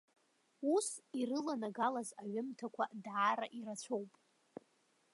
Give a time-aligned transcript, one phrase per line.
[0.73, 0.87] Ус
[1.19, 4.11] ирыланагалаз аҩымҭақәа даара ирацәоуп.